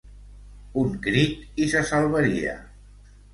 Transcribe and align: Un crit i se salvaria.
Un 0.83 0.95
crit 1.07 1.61
i 1.65 1.67
se 1.75 1.83
salvaria. 1.91 2.57